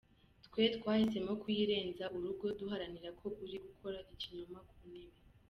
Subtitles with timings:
[0.45, 5.17] Twe twahisemo kuyirenza urugo duharanira ko ukuri gukura ikinyoma ku ntebe.